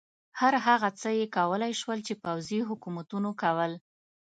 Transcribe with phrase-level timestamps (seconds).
[0.39, 3.71] هر هغه څه یې کولای شول چې پوځي حکومتونو کول.